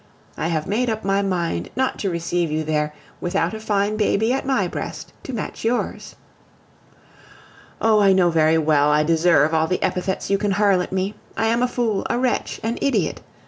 I 0.35 0.47
have 0.47 0.65
made 0.65 0.89
up 0.89 1.03
my 1.05 1.21
mind 1.21 1.69
not 1.75 1.99
to 1.99 2.09
receive 2.09 2.49
you 2.49 2.63
there 2.63 2.91
without 3.19 3.53
a 3.53 3.59
fine 3.59 3.97
baby 3.97 4.33
at 4.33 4.47
my 4.47 4.67
breast 4.67 5.13
to 5.21 5.31
match 5.31 5.63
yours. 5.63 6.15
Oh! 7.79 7.99
I 7.99 8.11
know 8.11 8.31
very 8.31 8.57
well 8.57 8.89
I 8.89 9.03
deserve 9.03 9.53
all 9.53 9.67
the 9.67 9.83
epithets 9.83 10.31
you 10.31 10.39
can 10.39 10.53
hurl 10.53 10.81
at 10.81 10.91
me. 10.91 11.13
I 11.37 11.45
am 11.45 11.61
a 11.61 11.67
fool, 11.67 12.03
a 12.09 12.17
wretch, 12.17 12.59
an 12.63 12.79
idiot. 12.81 13.21